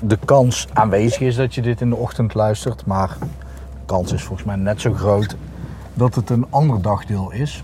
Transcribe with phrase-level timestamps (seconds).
[0.00, 3.26] de kans aanwezig is dat je dit in de ochtend luistert, maar de
[3.86, 5.36] kans is volgens mij net zo groot
[5.94, 7.62] dat het een ander dagdeel is.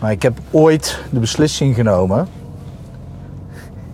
[0.00, 2.28] Maar ik heb ooit de beslissing genomen.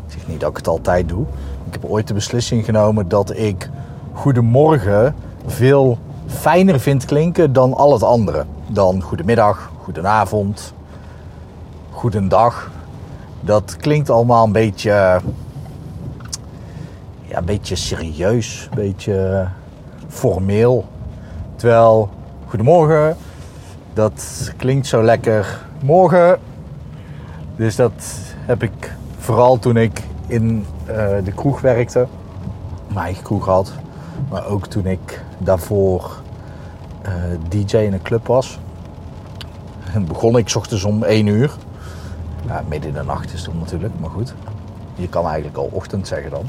[0.07, 1.27] Ik zeg niet dat ik het altijd doe.
[1.67, 3.71] Ik heb ooit de beslissing genomen dat ik
[4.13, 5.15] goedemorgen
[5.47, 8.45] veel fijner vind klinken dan al het andere.
[8.66, 10.73] Dan goedemiddag, goedenavond,
[11.91, 12.71] goedendag.
[13.41, 15.21] Dat klinkt allemaal een beetje,
[17.30, 19.48] ja, een beetje serieus, een beetje
[20.09, 20.84] formeel.
[21.57, 22.11] Terwijl
[22.46, 23.16] goedemorgen,
[23.93, 26.38] dat klinkt zo lekker morgen.
[27.57, 32.07] Dus dat heb ik vooral toen ik in uh, de kroeg werkte,
[32.87, 33.73] mijn eigen kroeg had.
[34.30, 36.10] Maar ook toen ik daarvoor
[37.07, 37.12] uh,
[37.49, 38.59] DJ in een club was.
[39.93, 41.52] En begon ik ochtends om 1 uur.
[42.46, 44.35] Ja, midden in de nacht is het natuurlijk, maar goed.
[44.95, 46.45] Je kan eigenlijk al ochtend zeggen dan.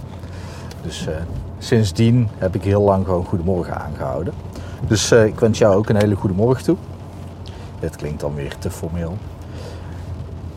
[0.82, 1.14] Dus uh,
[1.60, 4.34] sindsdien heb ik heel lang gewoon goedemorgen aangehouden.
[4.88, 6.78] Dus uh, ik wens jou ook een hele goede morgen toe.
[7.80, 9.18] Dit klinkt dan weer te formeel.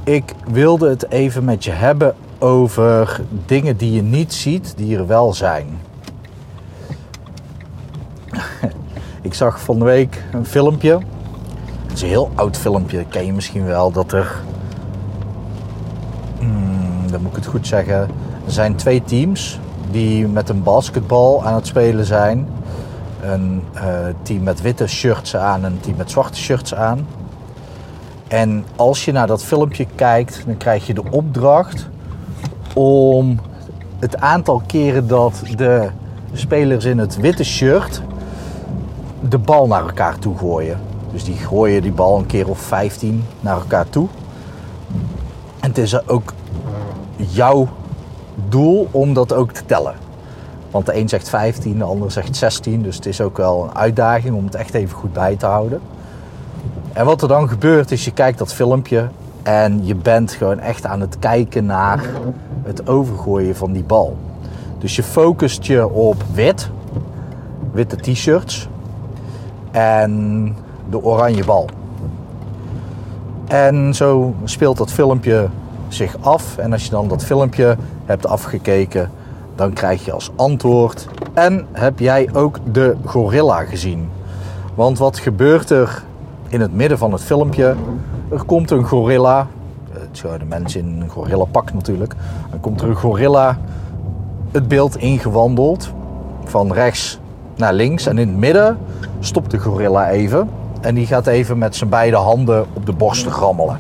[0.05, 5.07] Ik wilde het even met je hebben over dingen die je niet ziet, die er
[5.07, 5.67] wel zijn.
[9.23, 10.99] ik zag van de week een filmpje.
[11.87, 13.91] Het is een heel oud filmpje, ken je misschien wel.
[13.91, 14.41] Dat er,
[16.39, 17.99] hmm, dan moet ik het goed zeggen,
[18.47, 19.59] er zijn twee teams
[19.95, 22.49] die met een basketbal aan het spelen zijn.
[23.23, 23.83] Een uh,
[24.23, 27.07] team met witte shirts aan en een team met zwarte shirts aan.
[28.29, 31.89] En als je naar dat filmpje kijkt, dan krijg je de opdracht
[32.75, 33.39] om
[33.99, 35.89] het aantal keren dat de
[36.33, 38.03] spelers in het witte shirt
[39.29, 40.81] de bal naar elkaar toe gooien.
[41.13, 44.09] Dus die gooien die bal een keer of 15 naar elkaar toe.
[45.61, 46.33] En het is ook
[47.17, 47.69] jouw
[48.49, 49.95] doel om dat ook te tellen.
[50.71, 52.83] Want de een zegt 15, de ander zegt 16.
[52.83, 55.81] Dus het is ook wel een uitdaging om het echt even goed bij te houden.
[56.93, 59.09] En wat er dan gebeurt is, je kijkt dat filmpje
[59.43, 62.05] en je bent gewoon echt aan het kijken naar
[62.63, 64.17] het overgooien van die bal.
[64.79, 66.71] Dus je focust je op wit,
[67.73, 68.69] witte t-shirts
[69.71, 70.57] en
[70.91, 71.69] de oranje bal.
[73.47, 75.49] En zo speelt dat filmpje
[75.89, 76.59] zich af.
[76.59, 79.11] En als je dan dat filmpje hebt afgekeken,
[79.55, 84.09] dan krijg je als antwoord: En heb jij ook de gorilla gezien?
[84.75, 86.03] Want wat gebeurt er
[86.49, 87.75] in het midden van het filmpje?
[88.31, 89.47] Er komt een gorilla.
[89.91, 92.15] Het de mensen in een gorilla pak natuurlijk.
[92.51, 93.59] Dan komt er een gorilla
[94.51, 95.93] het beeld ingewandeld.
[96.45, 97.19] Van rechts
[97.57, 98.07] naar links.
[98.07, 98.79] En in het midden
[99.21, 100.49] stopt de gorilla even.
[100.81, 103.79] En die gaat even met zijn beide handen op de borst rammelen.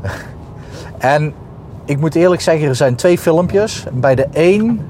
[0.98, 1.34] en
[1.92, 3.84] ik moet eerlijk zeggen, er zijn twee filmpjes.
[3.92, 4.80] Bij de een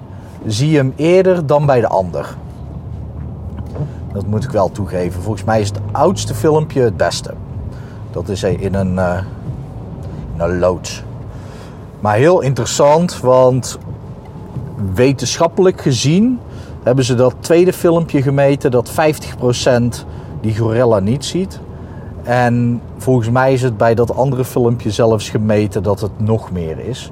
[0.46, 2.36] zie je hem eerder dan bij de ander.
[4.12, 5.22] Dat moet ik wel toegeven.
[5.22, 7.34] Volgens mij is het oudste filmpje het beste.
[8.10, 9.18] Dat is in een, uh,
[10.34, 11.02] in een loods.
[12.00, 13.78] Maar heel interessant, want
[14.94, 16.38] wetenschappelijk gezien
[16.82, 20.04] hebben ze dat tweede filmpje gemeten dat 50%
[20.40, 21.60] die gorilla niet ziet.
[22.22, 26.78] En volgens mij is het bij dat andere filmpje zelfs gemeten dat het nog meer
[26.78, 27.10] is.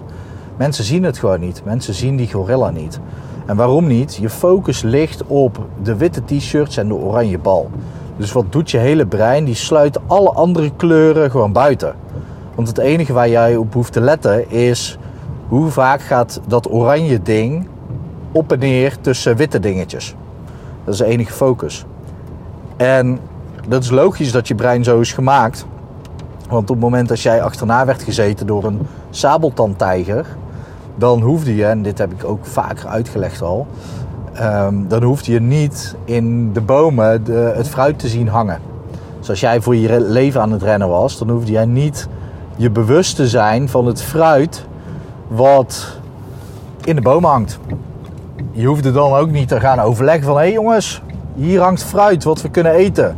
[0.57, 1.63] Mensen zien het gewoon niet.
[1.65, 3.01] Mensen zien die gorilla niet.
[3.47, 4.15] En waarom niet?
[4.15, 7.71] Je focus ligt op de witte t-shirts en de oranje bal.
[8.17, 9.45] Dus wat doet je hele brein?
[9.45, 11.95] Die sluit alle andere kleuren gewoon buiten.
[12.55, 14.99] Want het enige waar jij op hoeft te letten is
[15.49, 17.67] hoe vaak gaat dat oranje ding
[18.33, 20.15] op en neer tussen witte dingetjes.
[20.85, 21.85] Dat is de enige focus.
[22.77, 23.19] En
[23.69, 25.67] dat is logisch dat je brein zo is gemaakt.
[26.49, 28.79] Want op het moment dat jij achterna werd gezeten door een
[29.11, 30.27] sabeltandtijger,
[30.97, 33.67] dan hoefde je, en dit heb ik ook vaker uitgelegd al,
[34.41, 38.61] um, dan hoefde je niet in de bomen de, het fruit te zien hangen.
[39.19, 42.09] Dus als jij voor je leven aan het rennen was, dan hoefde jij niet
[42.57, 44.67] je bewust te zijn van het fruit
[45.29, 45.99] wat
[46.85, 47.59] in de bomen hangt.
[48.53, 51.03] Je hoefde dan ook niet te gaan overleggen van hé hey jongens,
[51.35, 53.17] hier hangt fruit wat we kunnen eten.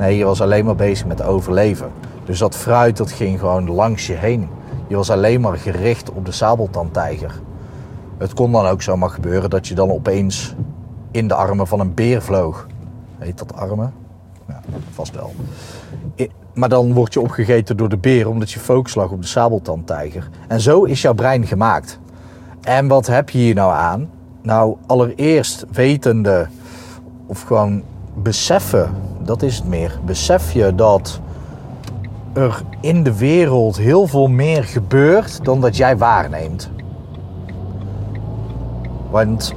[0.00, 1.90] Nee, je was alleen maar bezig met overleven.
[2.24, 4.48] Dus dat fruit dat ging gewoon langs je heen.
[4.86, 7.40] Je was alleen maar gericht op de sabeltandtijger.
[8.18, 10.54] Het kon dan ook zomaar gebeuren dat je dan opeens
[11.10, 12.66] in de armen van een beer vloog.
[13.18, 13.92] Heet dat armen?
[14.48, 14.60] Ja,
[14.90, 15.32] vast wel.
[16.54, 20.28] Maar dan word je opgegeten door de beer omdat je focus lag op de sabeltandtijger.
[20.48, 21.98] En zo is jouw brein gemaakt.
[22.60, 24.10] En wat heb je hier nou aan?
[24.42, 26.48] Nou, allereerst wetende
[27.26, 27.82] of gewoon
[28.14, 29.98] beseffen, dat is het meer.
[30.04, 31.20] Besef je dat
[32.32, 36.70] er in de wereld heel veel meer gebeurt dan dat jij waarneemt.
[39.10, 39.54] Want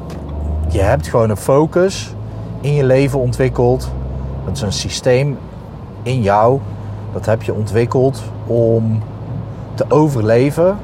[0.70, 2.16] je hebt gewoon een focus
[2.62, 3.92] in je leven ontwikkeld.
[4.46, 5.38] Dat is een systeem
[6.04, 6.60] in jou.
[7.14, 9.02] Dat heb je ontwikkeld om
[9.74, 10.78] te overleven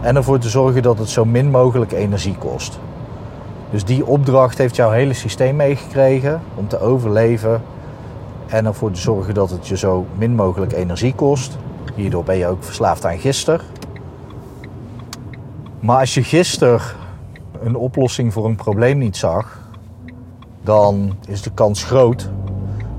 [0.00, 2.78] en ervoor te zorgen dat het zo min mogelijk energie kost.
[3.70, 7.62] Dus die opdracht heeft jouw hele systeem meegekregen om te overleven
[8.46, 11.56] en ervoor te zorgen dat het je zo min mogelijk energie kost.
[11.94, 13.64] Hierdoor ben je ook verslaafd aan gister.
[15.80, 16.80] Maar als je gisteren
[17.62, 19.60] een oplossing voor een probleem niet zag,
[20.62, 22.30] dan is de kans groot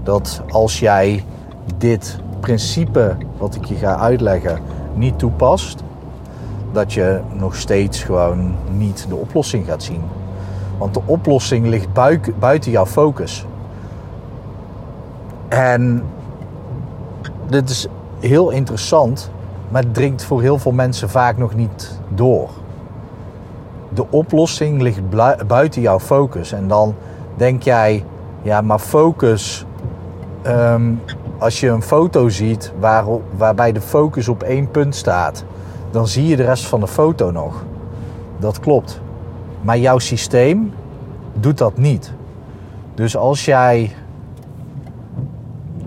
[0.03, 1.23] dat als jij
[1.77, 4.59] dit principe wat ik je ga uitleggen
[4.93, 5.83] niet toepast,
[6.71, 10.01] dat je nog steeds gewoon niet de oplossing gaat zien.
[10.79, 11.87] Want de oplossing ligt
[12.39, 13.45] buiten jouw focus.
[15.47, 16.03] En
[17.47, 17.87] dit is
[18.19, 19.31] heel interessant,
[19.69, 22.49] maar het dringt voor heel veel mensen vaak nog niet door.
[23.89, 25.01] De oplossing ligt
[25.47, 26.51] buiten jouw focus.
[26.51, 26.95] En dan
[27.35, 28.03] denk jij,
[28.41, 29.65] ja, maar focus.
[30.41, 30.93] ehm,
[31.37, 33.05] als je een foto ziet waar,
[33.37, 35.43] waarbij de focus op één punt staat,
[35.91, 37.63] dan zie je de rest van de foto nog.
[38.37, 39.01] Dat klopt.
[39.61, 40.73] Maar jouw systeem
[41.33, 42.13] doet dat niet.
[42.93, 43.91] Dus als jij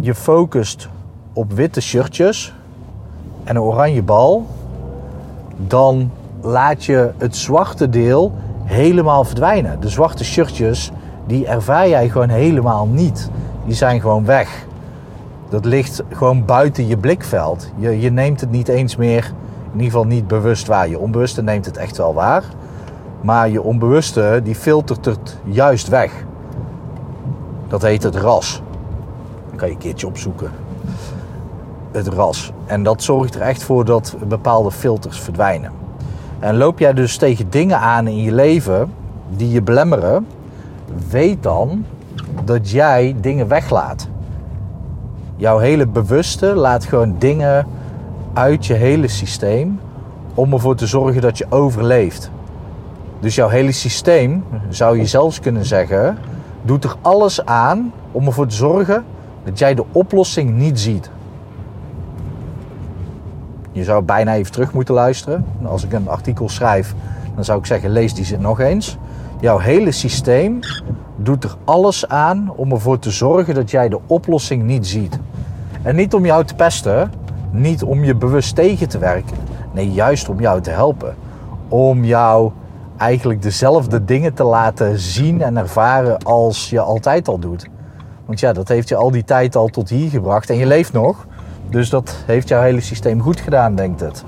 [0.00, 0.88] je focust
[1.32, 2.54] op witte shirtjes
[3.44, 4.46] en een oranje bal,
[5.56, 6.10] dan
[6.40, 8.32] laat je het zwarte deel
[8.64, 9.80] helemaal verdwijnen.
[9.80, 10.90] De zwarte shirtjes,
[11.26, 13.30] die ervaar jij gewoon helemaal niet.
[13.64, 14.66] Die zijn gewoon weg.
[15.48, 17.70] Dat ligt gewoon buiten je blikveld.
[17.76, 19.24] Je, je neemt het niet eens meer,
[19.64, 20.88] in ieder geval niet bewust waar.
[20.88, 22.44] Je onbewuste neemt het echt wel waar.
[23.22, 26.12] Maar je onbewuste, die filtert het juist weg.
[27.68, 28.62] Dat heet het ras.
[29.50, 30.50] Dat kan je een keertje opzoeken.
[31.90, 32.52] Het ras.
[32.66, 35.72] En dat zorgt er echt voor dat bepaalde filters verdwijnen.
[36.38, 38.92] En loop jij dus tegen dingen aan in je leven
[39.28, 40.26] die je belemmeren,
[41.08, 41.84] weet dan
[42.44, 44.08] dat jij dingen weglaat.
[45.36, 47.66] Jouw hele bewuste laat gewoon dingen
[48.32, 49.80] uit je hele systeem
[50.34, 52.30] om ervoor te zorgen dat je overleeft.
[53.22, 56.18] Dus jouw hele systeem, zou je zelfs kunnen zeggen,
[56.62, 59.04] doet er alles aan om ervoor te zorgen
[59.44, 61.10] dat jij de oplossing niet ziet.
[63.72, 65.44] Je zou bijna even terug moeten luisteren.
[65.64, 66.94] Als ik een artikel schrijf,
[67.34, 68.98] dan zou ik zeggen: lees die zin nog eens.
[69.40, 70.58] Jouw hele systeem
[71.16, 75.18] doet er alles aan om ervoor te zorgen dat jij de oplossing niet ziet.
[75.82, 77.12] En niet om jou te pesten,
[77.50, 79.36] niet om je bewust tegen te werken.
[79.72, 81.14] Nee, juist om jou te helpen.
[81.68, 82.52] Om jou
[83.02, 87.66] eigenlijk dezelfde dingen te laten zien en ervaren als je altijd al doet.
[88.26, 90.92] Want ja, dat heeft je al die tijd al tot hier gebracht en je leeft
[90.92, 91.26] nog.
[91.70, 94.24] Dus dat heeft jouw hele systeem goed gedaan, denkt het.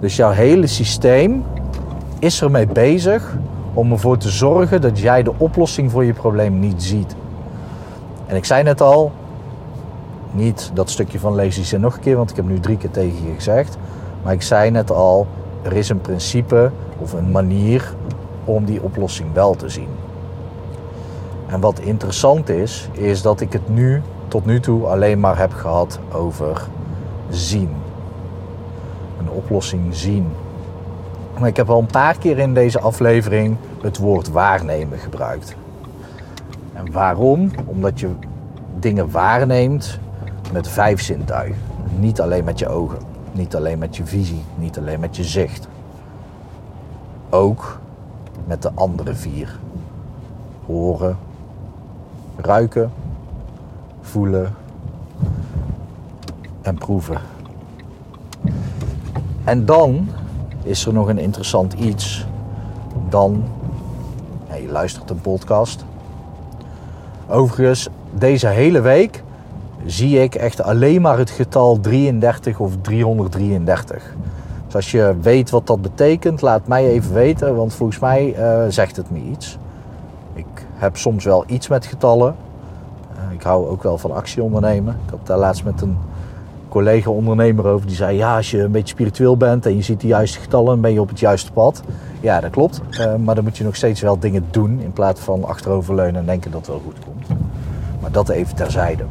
[0.00, 1.44] Dus jouw hele systeem
[2.18, 3.36] is ermee bezig
[3.74, 7.14] om ervoor te zorgen dat jij de oplossing voor je probleem niet ziet.
[8.26, 9.12] En ik zei net al,
[10.30, 12.90] niet dat stukje van die zin nog een keer, want ik heb nu drie keer
[12.90, 13.76] tegen je gezegd.
[14.22, 15.26] Maar ik zei net al,
[15.62, 17.94] er is een principe of een manier
[18.44, 19.88] om die oplossing wel te zien.
[21.46, 25.52] En wat interessant is, is dat ik het nu tot nu toe alleen maar heb
[25.52, 26.66] gehad over
[27.30, 27.70] zien.
[29.18, 30.26] Een oplossing zien.
[31.38, 35.56] Maar ik heb al een paar keer in deze aflevering het woord waarnemen gebruikt.
[36.72, 37.50] En waarom?
[37.64, 38.08] Omdat je
[38.78, 39.98] dingen waarneemt
[40.52, 41.60] met vijf zintuigen.
[41.98, 42.98] Niet alleen met je ogen,
[43.32, 45.68] niet alleen met je visie, niet alleen met je zicht.
[47.30, 47.80] Ook
[48.46, 49.58] met de andere vier.
[50.66, 51.18] Horen,
[52.36, 52.92] ruiken,
[54.00, 54.54] voelen
[56.62, 57.20] en proeven.
[59.44, 60.08] En dan
[60.62, 62.26] is er nog een interessant iets.
[63.08, 63.44] Dan,
[64.60, 65.84] je luistert een podcast.
[67.28, 69.21] Overigens, deze hele week
[69.86, 74.14] zie ik echt alleen maar het getal 33 of 333.
[74.66, 78.62] Dus als je weet wat dat betekent, laat mij even weten, want volgens mij eh,
[78.68, 79.58] zegt het me iets.
[80.34, 82.34] Ik heb soms wel iets met getallen.
[83.16, 84.96] Uh, ik hou ook wel van actie ondernemen.
[85.04, 85.96] Ik had daar laatst met een
[86.68, 90.06] collega-ondernemer over die zei: Ja, als je een beetje spiritueel bent en je ziet de
[90.06, 91.82] juiste getallen, ben je op het juiste pad.
[92.20, 92.80] Ja, dat klopt.
[92.90, 96.26] Eh, maar dan moet je nog steeds wel dingen doen in plaats van achteroverleunen en
[96.26, 97.40] denken dat het wel goed komt.
[98.00, 99.04] Maar dat even terzijde.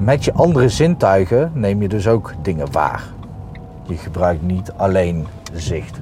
[0.00, 3.04] Met je andere zintuigen neem je dus ook dingen waar.
[3.82, 6.00] Je gebruikt niet alleen zicht.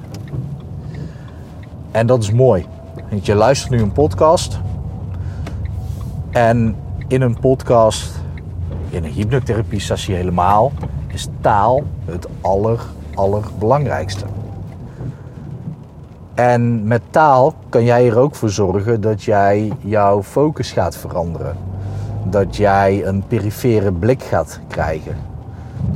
[1.91, 2.65] En dat is mooi.
[3.09, 4.59] Want je luistert nu een podcast.
[6.29, 6.75] En
[7.07, 8.19] in een podcast,
[8.89, 10.71] in een hypnotherapie sessie helemaal,
[11.07, 12.79] is taal het aller,
[13.13, 14.25] allerbelangrijkste.
[16.33, 21.68] En met taal kan jij er ook voor zorgen dat jij jouw focus gaat veranderen.
[22.25, 25.15] Dat jij een perifere blik gaat krijgen.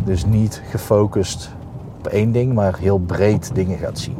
[0.03, 1.49] Dus niet gefocust
[1.97, 4.17] op één ding, maar heel breed dingen gaat zien.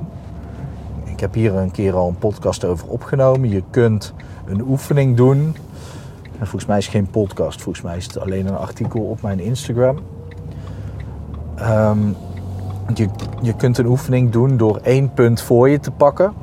[1.04, 3.50] Ik heb hier een keer al een podcast over opgenomen.
[3.50, 4.14] Je kunt
[4.46, 5.56] een oefening doen.
[6.40, 9.22] En volgens mij is het geen podcast, volgens mij is het alleen een artikel op
[9.22, 10.00] mijn Instagram.
[11.56, 12.08] Ehm,
[12.94, 13.08] je,
[13.42, 16.34] je kunt een oefening doen door één punt voor je te pakken.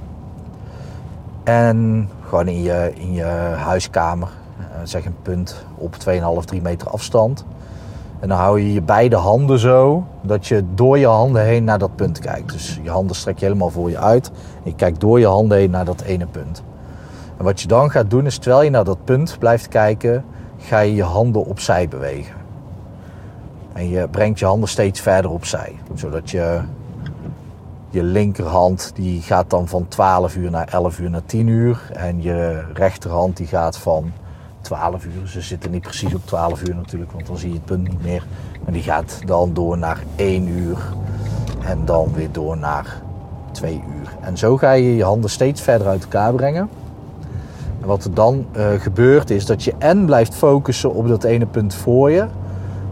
[1.44, 3.24] En gewoon in je, in je
[3.56, 4.28] huiskamer,
[4.88, 7.44] zeg een punt op 2,5, 3 meter afstand.
[8.20, 11.78] En dan hou je je beide handen zo, dat je door je handen heen naar
[11.78, 12.52] dat punt kijkt.
[12.52, 14.28] Dus je handen strek je helemaal voor je uit.
[14.28, 16.62] En je kijkt door je handen heen naar dat ene punt.
[17.36, 20.24] En wat je dan gaat doen is, terwijl je naar dat punt blijft kijken,
[20.58, 22.34] ga je je handen opzij bewegen.
[23.72, 25.78] En je brengt je handen steeds verder opzij.
[25.94, 26.60] Zodat je
[27.90, 31.90] je linkerhand die gaat dan van 12 uur naar 11 uur naar 10 uur.
[31.92, 34.12] En je rechterhand die gaat van
[34.60, 35.28] 12 uur.
[35.28, 38.02] Ze zitten niet precies op 12 uur natuurlijk, want dan zie je het punt niet
[38.02, 38.26] meer.
[38.64, 40.78] Maar die gaat dan door naar 1 uur.
[41.64, 43.02] En dan weer door naar
[43.52, 44.16] 2 uur.
[44.20, 46.68] En zo ga je je handen steeds verder uit elkaar brengen.
[47.80, 51.46] En wat er dan uh, gebeurt is dat je en blijft focussen op dat ene
[51.46, 52.26] punt voor je.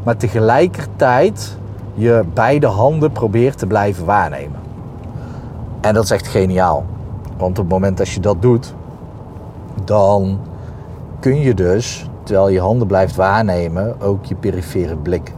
[0.05, 1.57] Maar tegelijkertijd
[1.95, 4.61] je beide handen probeert te blijven waarnemen.
[5.81, 6.85] En dat is echt geniaal.
[7.37, 8.75] Want op het moment dat je dat doet,
[9.85, 10.39] dan
[11.21, 15.33] kun je dus, terwijl je handen blijft waarnemen, ook je perifere blik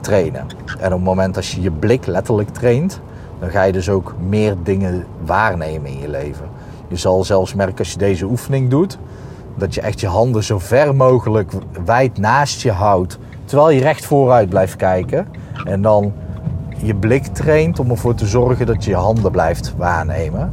[0.00, 0.46] trainen.
[0.78, 3.00] En op het moment dat je je blik letterlijk traint,
[3.40, 6.46] dan ga je dus ook meer dingen waarnemen in je leven.
[6.88, 8.98] Je zal zelfs merken als je deze oefening doet,
[9.56, 11.52] dat je echt je handen zo ver mogelijk
[11.84, 15.26] wijd naast je houdt, terwijl je recht vooruit blijft kijken.
[15.64, 16.12] En dan
[16.76, 20.52] je blik traint om ervoor te zorgen dat je je handen blijft waarnemen.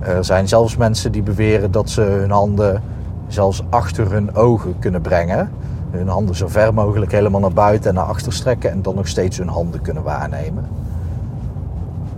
[0.00, 2.82] Er zijn zelfs mensen die beweren dat ze hun handen
[3.28, 5.50] zelfs achter hun ogen kunnen brengen.
[5.90, 9.08] Hun handen zo ver mogelijk helemaal naar buiten en naar achter strekken en dan nog
[9.08, 10.64] steeds hun handen kunnen waarnemen.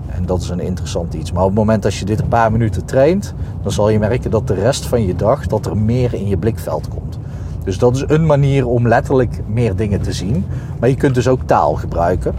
[0.07, 1.33] En dat is een interessant iets.
[1.33, 4.31] Maar op het moment dat je dit een paar minuten traint, dan zal je merken
[4.31, 7.19] dat de rest van je dag dat er meer in je blikveld komt.
[7.64, 10.45] Dus dat is een manier om letterlijk meer dingen te zien.
[10.81, 12.35] Maar je kunt dus ook taal gebruiken.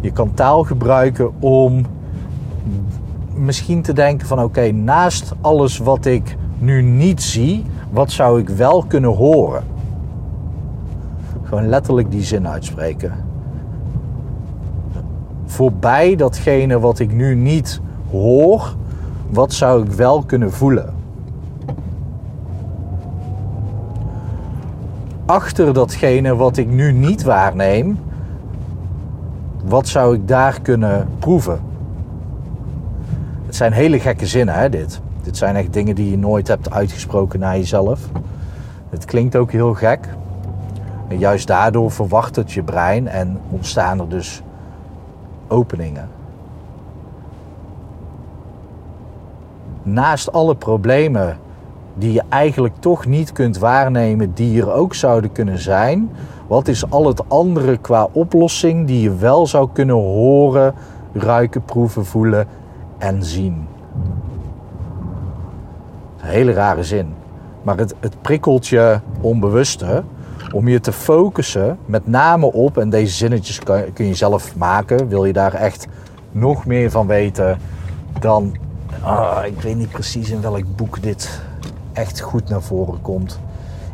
[0.00, 1.86] Je kan taal gebruiken om
[3.34, 8.48] misschien te denken van oké, naast alles wat ik nu niet zie, wat zou ik
[8.48, 9.64] wel kunnen horen?
[11.42, 13.12] Gewoon letterlijk die zin uitspreken.
[15.44, 18.74] Voorbij datgene wat ik nu niet hoor,
[19.30, 20.94] wat zou ik wel kunnen voelen?
[25.26, 27.98] Achter datgene wat ik nu niet waarneem,
[29.64, 31.60] wat zou ik daar kunnen proeven?
[33.46, 35.00] Het zijn hele gekke zinnen, hè, dit.
[35.24, 38.00] Dit zijn echt dingen die je nooit hebt uitgesproken naar jezelf.
[38.90, 40.08] Het klinkt ook heel gek.
[41.08, 44.42] En juist daardoor verwacht het je brein en ontstaan er dus
[45.48, 46.08] openingen.
[49.82, 51.38] Naast alle problemen
[51.94, 56.10] die je eigenlijk toch niet kunt waarnemen, die er ook zouden kunnen zijn,
[56.46, 60.74] wat is al het andere qua oplossing die je wel zou kunnen horen,
[61.12, 62.46] ruiken, proeven, voelen
[62.98, 63.66] en zien?
[66.24, 67.14] Hele rare zin.
[67.62, 70.02] Maar het, het prikkelt je onbewuste
[70.52, 73.58] om je te focussen met name op, en deze zinnetjes
[73.92, 75.86] kun je zelf maken, wil je daar echt
[76.30, 77.58] nog meer van weten,
[78.20, 78.56] dan,
[79.02, 81.40] uh, ik weet niet precies in welk boek dit
[81.92, 83.40] echt goed naar voren komt.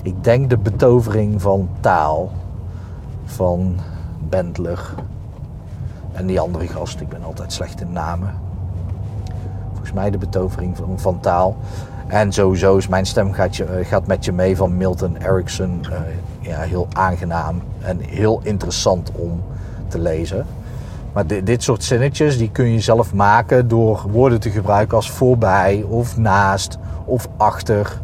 [0.02, 2.30] Ik denk de betovering van taal
[3.24, 3.76] van
[4.28, 4.94] Bentler
[6.12, 7.00] en die andere gast.
[7.00, 8.34] Ik ben altijd slecht in namen.
[9.68, 11.56] Volgens mij de betovering van, van taal.
[12.10, 15.80] En sowieso is mijn stem gaat, je, eh, gaat met je mee van Milton Erickson.
[15.90, 15.98] Uh,
[16.40, 19.42] ja, heel aangenaam en heel interessant om
[19.88, 20.46] te lezen.
[21.12, 25.10] Maar dit, dit soort zinnetjes die kun je zelf maken door woorden te gebruiken als
[25.10, 28.00] voorbij of naast of achter.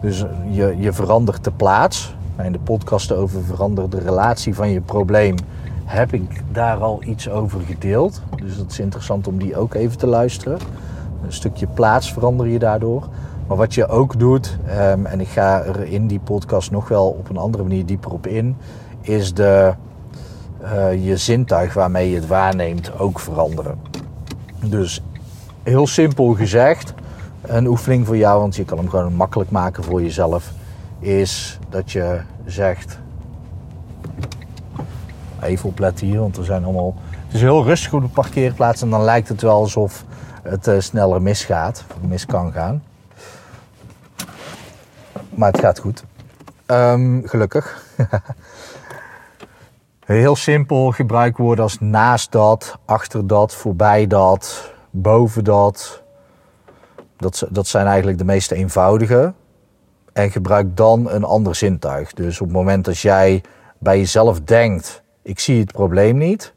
[0.00, 4.80] Dus je, je verandert de plaats In de podcast over verander de relatie van je
[4.80, 5.36] probleem
[5.84, 8.22] heb ik daar al iets over gedeeld.
[8.42, 10.58] Dus dat is interessant om die ook even te luisteren.
[11.24, 13.08] Een stukje plaats verander je daardoor.
[13.46, 17.06] Maar wat je ook doet, ehm, en ik ga er in die podcast nog wel
[17.06, 18.56] op een andere manier dieper op in,
[19.00, 19.74] is de,
[20.62, 23.78] uh, je zintuig waarmee je het waarneemt ook veranderen.
[24.64, 25.02] Dus
[25.62, 26.94] heel simpel gezegd,
[27.40, 30.52] een oefening voor jou, want je kan hem gewoon makkelijk maken voor jezelf,
[30.98, 32.98] is dat je zegt.
[35.42, 36.94] Even opletten hier, want er zijn allemaal.
[37.34, 40.04] Is heel rustig op de parkeerplaats en dan lijkt het wel alsof
[40.42, 42.82] het uh, sneller misgaat, mis kan gaan.
[45.28, 46.04] Maar het gaat goed.
[46.66, 47.84] Um, gelukkig.
[50.06, 56.02] Heel simpel gebruikwoorden als naast dat, achter dat, voorbij dat, boven dat.
[57.16, 59.32] Dat, dat zijn eigenlijk de meest eenvoudige.
[60.12, 62.12] En gebruik dan een ander zintuig.
[62.12, 63.42] Dus op het moment dat jij
[63.78, 66.53] bij jezelf denkt: ik zie het probleem niet.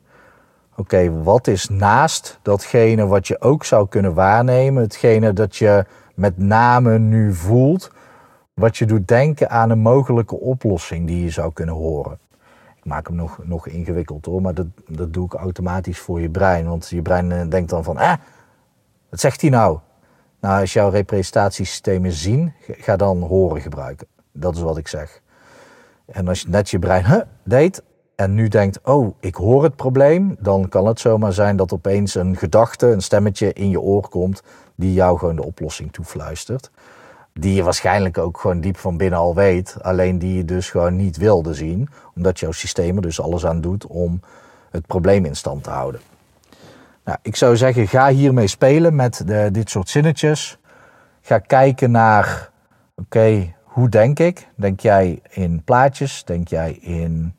[0.80, 4.84] Oké, wat is naast datgene wat je ook zou kunnen waarnemen?
[4.84, 7.92] Hetgene dat je met name nu voelt,
[8.54, 12.20] wat je doet denken aan een mogelijke oplossing die je zou kunnen horen.
[12.76, 16.30] Ik maak hem nog, nog ingewikkeld hoor, maar dat, dat doe ik automatisch voor je
[16.30, 16.68] brein.
[16.68, 18.14] Want je brein eh, denkt dan van, eh,
[19.10, 19.80] wat zegt hij nou?
[20.40, 24.08] Nou, als jouw representatiesystemen zien, ga dan horen gebruiken.
[24.32, 25.22] Dat is wat ik zeg.
[26.06, 27.84] En als je net je brein huh, deed
[28.18, 32.16] en nu denkt, oh, ik hoor het probleem, dan kan het zomaar zijn dat opeens
[32.16, 34.44] een gedachte, een stemmetje in je oor komt
[34.76, 36.72] die jou gewoon de oplossing toefluistert
[37.40, 40.96] die je waarschijnlijk ook gewoon diep van binnen al weet, alleen die je dus gewoon
[40.96, 44.22] niet wilde zien, omdat jouw systeem er dus alles aan doet om
[44.70, 46.02] het probleem in stand te houden.
[47.04, 50.58] Nou, ik zou zeggen, ga hiermee spelen met de, dit soort zinnetjes.
[51.22, 52.50] Ga kijken naar,
[52.96, 54.48] oké, hoe denk ik?
[54.56, 56.24] Denk jij in plaatjes?
[56.24, 57.36] Denk jij in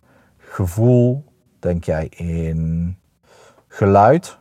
[0.58, 1.24] gevoel?
[1.58, 2.96] Denk jij in
[3.68, 4.38] geluid?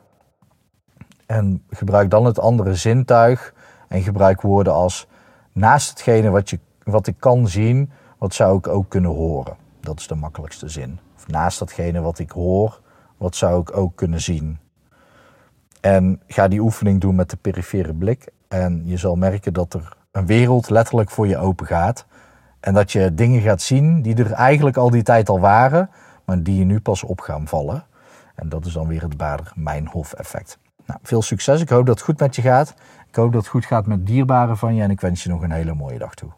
[1.26, 3.54] En gebruik dan het andere zintuig
[3.88, 5.08] en gebruik woorden als
[5.52, 9.56] naast hetgene wat, je, wat ik kan zien, wat zou ik ook kunnen horen?
[9.80, 11.00] Dat is de makkelijkste zin.
[11.16, 12.82] Of naast datgene wat ik hoor,
[13.18, 14.60] wat zou ik ook kunnen zien?
[15.82, 18.32] En ga die oefening doen met de perifere blik.
[18.48, 22.06] En je zal merken dat er een wereld letterlijk voor je open gaat.
[22.60, 25.90] En dat je dingen gaat zien die er eigenlijk al die tijd al waren,
[26.28, 27.86] maar die je nu pas op gaan vallen.
[28.36, 30.60] En dat is dan weer het Bader-Meinhof-effect.
[30.86, 31.62] Nou, veel succes.
[31.62, 32.74] Ik hoop dat het goed met je gaat.
[33.08, 35.42] Ik hoop dat het goed gaat met dierbaren van je en ik wens je nog
[35.42, 36.32] een hele mooie dag toe.